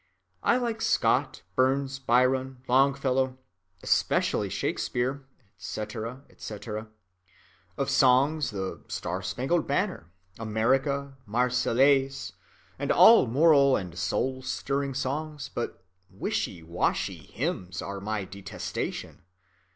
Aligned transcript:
I 0.41 0.57
like 0.57 0.81
Scott, 0.81 1.43
Burns, 1.55 1.99
Byron, 1.99 2.63
Longfellow, 2.67 3.37
especially 3.83 4.49
Shakespeare, 4.49 5.27
etc., 5.59 6.23
etc. 6.27 6.87
Of 7.77 7.87
songs, 7.91 8.49
the 8.49 8.77
Star‐spangled 8.87 9.67
Banner, 9.67 10.09
America, 10.39 11.15
Marseillaise, 11.27 12.33
and 12.79 12.91
all 12.91 13.27
moral 13.27 13.75
and 13.77 13.93
soul‐stirring 13.93 14.95
songs, 14.95 15.51
but 15.53 15.85
wishy‐washy 16.11 17.19
hymns 17.27 17.79
are 17.79 18.01
my 18.01 18.25
detestation. 18.25 19.21